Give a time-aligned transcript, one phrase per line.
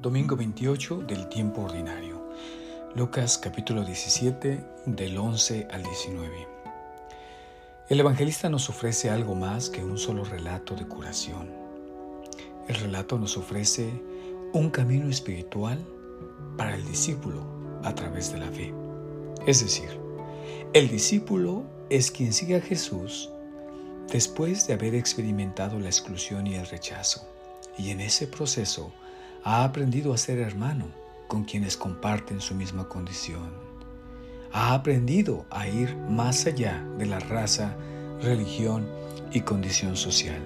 [0.00, 2.32] Domingo 28 del tiempo ordinario.
[2.94, 6.48] Lucas capítulo 17 del 11 al 19.
[7.90, 11.50] El evangelista nos ofrece algo más que un solo relato de curación.
[12.66, 13.90] El relato nos ofrece
[14.54, 15.84] un camino espiritual
[16.56, 17.44] para el discípulo
[17.84, 18.72] a través de la fe.
[19.46, 19.90] Es decir,
[20.72, 23.28] el discípulo es quien sigue a Jesús
[24.10, 27.28] después de haber experimentado la exclusión y el rechazo.
[27.76, 28.94] Y en ese proceso
[29.44, 30.86] ha aprendido a ser hermano
[31.28, 33.50] con quienes comparten su misma condición.
[34.52, 37.76] Ha aprendido a ir más allá de la raza,
[38.20, 38.88] religión
[39.32, 40.42] y condición social.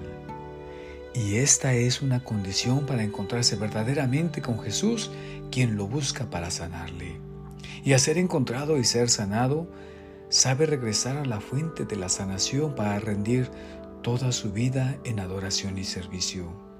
[1.13, 5.11] Y esta es una condición para encontrarse verdaderamente con Jesús,
[5.49, 7.19] quien lo busca para sanarle.
[7.83, 9.67] Y a ser encontrado y ser sanado,
[10.29, 13.49] sabe regresar a la fuente de la sanación para rendir
[14.03, 16.74] toda su vida en adoración y servicio.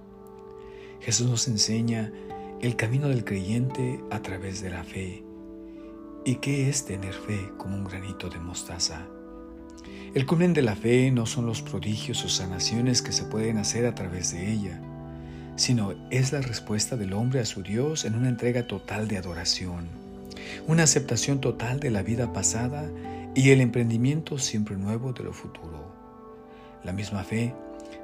[1.06, 2.11] Jesús nos enseña
[2.61, 5.23] el camino del creyente a través de la fe.
[6.25, 9.06] ¿Y qué es tener fe como un granito de mostaza?
[10.16, 13.86] El culmen de la fe no son los prodigios o sanaciones que se pueden hacer
[13.86, 14.81] a través de ella,
[15.56, 19.88] sino es la respuesta del hombre a su Dios en una entrega total de adoración,
[20.66, 22.90] una aceptación total de la vida pasada
[23.36, 25.86] y el emprendimiento siempre nuevo de lo futuro.
[26.84, 27.53] La misma fe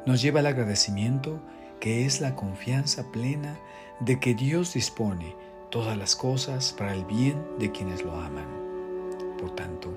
[0.06, 1.42] nos lleva al agradecimiento
[1.82, 3.60] que es la confianza plena
[4.00, 5.36] de que Dios dispone
[5.72, 8.46] todas las cosas para el bien de quienes lo aman.
[9.40, 9.92] Por tanto,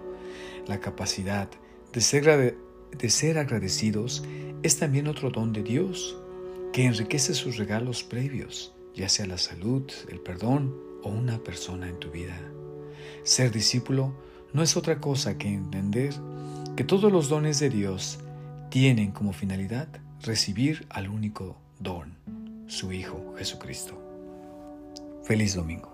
[0.66, 1.48] la capacidad
[1.92, 2.56] de ser,
[2.90, 4.24] de ser agradecidos
[4.62, 6.16] es también otro don de Dios
[6.72, 11.98] que enriquece sus regalos previos, ya sea la salud, el perdón o una persona en
[11.98, 12.40] tu vida.
[13.24, 14.14] Ser discípulo
[14.55, 16.14] no es otra cosa que entender
[16.77, 18.20] que todos los dones de Dios
[18.70, 19.88] tienen como finalidad
[20.22, 22.17] recibir al único don,
[22.67, 24.00] su Hijo Jesucristo.
[25.25, 25.93] Feliz domingo.